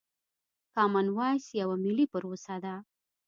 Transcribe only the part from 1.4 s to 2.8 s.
يوه ملي پروسه ده.